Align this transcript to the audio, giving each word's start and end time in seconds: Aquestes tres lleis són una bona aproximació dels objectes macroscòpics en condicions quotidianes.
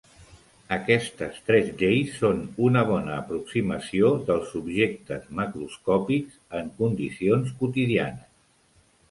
Aquestes 0.75 1.35
tres 1.49 1.67
lleis 1.81 2.15
són 2.21 2.39
una 2.67 2.83
bona 2.87 3.17
aproximació 3.25 4.09
dels 4.31 4.57
objectes 4.61 5.29
macroscòpics 5.41 6.41
en 6.63 6.75
condicions 6.83 7.55
quotidianes. 7.63 8.27